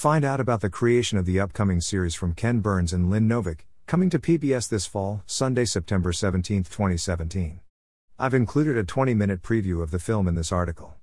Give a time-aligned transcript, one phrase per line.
[0.00, 3.66] Find out about the creation of the upcoming series from Ken Burns and Lynn Novick,
[3.86, 7.60] coming to PBS this fall, Sunday, September 17, 2017.
[8.18, 10.94] I've included a 20 minute preview of the film in this article.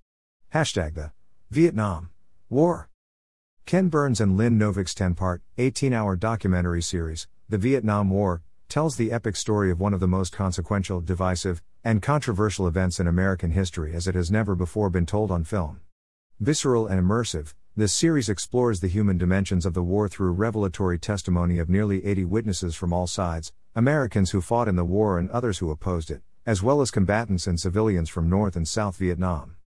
[0.52, 1.12] Hashtag the
[1.52, 2.10] Vietnam
[2.50, 2.90] War.
[3.68, 8.96] Ken Burns and Lynn Novick's 10 part, 18 hour documentary series, The Vietnam War, tells
[8.96, 13.52] the epic story of one of the most consequential, divisive, and controversial events in American
[13.52, 15.82] history as it has never before been told on film.
[16.40, 21.60] Visceral and immersive, this series explores the human dimensions of the war through revelatory testimony
[21.60, 25.60] of nearly 80 witnesses from all sides Americans who fought in the war and others
[25.60, 29.58] who opposed it, as well as combatants and civilians from North and South Vietnam.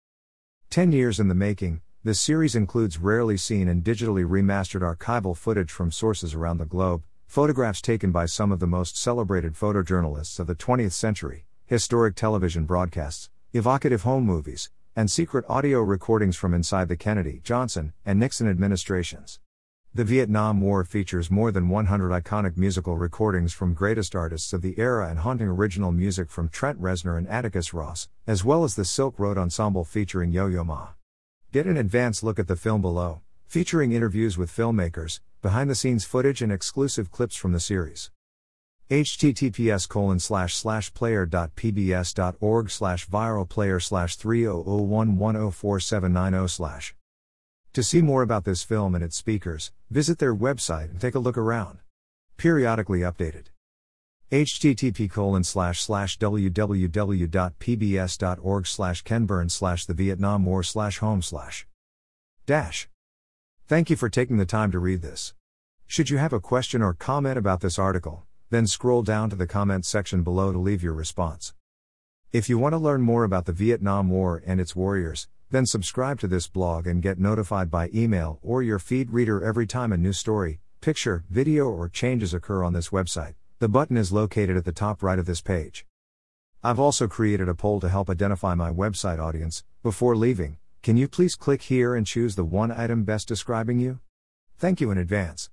[0.71, 5.71] Ten years in the making, this series includes rarely seen and digitally remastered archival footage
[5.71, 10.49] from sources around the globe, photographs taken by some of the most celebrated photojournalists of
[10.49, 16.89] the 20th century, historic television broadcasts, evocative home movies, and secret audio recordings from inside
[16.89, 19.39] the Kennedy, Johnson, and Nixon administrations.
[19.95, 24.79] The Vietnam War features more than 100 iconic musical recordings from greatest artists of the
[24.79, 28.85] era and haunting original music from Trent Reznor and Atticus Ross, as well as the
[28.85, 30.91] Silk Road Ensemble featuring Yo Yo Ma.
[31.53, 36.05] Get an advance look at the film below, featuring interviews with filmmakers, behind the scenes
[36.05, 38.11] footage, and exclusive clips from the series
[38.91, 46.97] https colon slash slash player.pbs.org slash viral player slash 30011047990 slash.
[47.73, 51.21] To see more about this film and its speakers, visit their website and take a
[51.21, 51.79] look around.
[52.37, 53.45] Periodically updated.
[54.33, 57.37] http colon slash slash www.pbs.org
[58.67, 61.65] slash kenburn slash the Vietnam War slash home slash.
[62.45, 62.89] Dash.
[63.69, 65.33] Thank you for taking the time to read this.
[65.87, 69.47] Should you have a question or comment about this article, then scroll down to the
[69.47, 71.55] comments section below to leave your response.
[72.33, 76.21] If you want to learn more about the Vietnam War and its warriors, then subscribe
[76.21, 79.97] to this blog and get notified by email or your feed reader every time a
[79.97, 83.35] new story, picture, video, or changes occur on this website.
[83.59, 85.87] The button is located at the top right of this page.
[86.63, 89.65] I've also created a poll to help identify my website audience.
[89.83, 94.01] Before leaving, can you please click here and choose the one item best describing you?
[94.59, 95.49] Thank you in advance.